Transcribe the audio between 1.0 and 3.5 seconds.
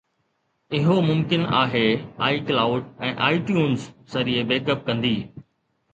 ممڪن آهي iCloud ۽